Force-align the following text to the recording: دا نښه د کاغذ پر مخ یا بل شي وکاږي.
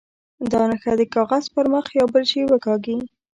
دا 0.51 0.61
نښه 0.69 0.93
د 0.99 1.01
کاغذ 1.13 1.45
پر 1.53 1.65
مخ 1.73 1.85
یا 1.99 2.05
بل 2.13 2.23
شي 2.31 2.41
وکاږي. 2.47 2.97